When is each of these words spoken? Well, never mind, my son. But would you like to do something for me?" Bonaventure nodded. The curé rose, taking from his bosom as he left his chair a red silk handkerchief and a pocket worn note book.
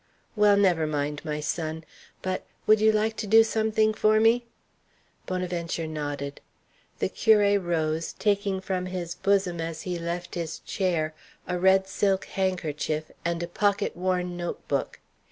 Well, 0.35 0.57
never 0.57 0.87
mind, 0.87 1.23
my 1.23 1.41
son. 1.41 1.83
But 2.23 2.47
would 2.65 2.81
you 2.81 2.91
like 2.91 3.15
to 3.17 3.27
do 3.27 3.43
something 3.43 3.93
for 3.93 4.19
me?" 4.19 4.47
Bonaventure 5.27 5.85
nodded. 5.85 6.41
The 6.97 7.07
curé 7.07 7.63
rose, 7.63 8.13
taking 8.13 8.61
from 8.61 8.87
his 8.87 9.13
bosom 9.13 9.61
as 9.61 9.83
he 9.83 9.99
left 9.99 10.33
his 10.33 10.57
chair 10.61 11.13
a 11.47 11.59
red 11.59 11.87
silk 11.87 12.25
handkerchief 12.25 13.11
and 13.23 13.43
a 13.43 13.47
pocket 13.47 13.95
worn 13.95 14.35
note 14.35 14.67
book. 14.67 14.99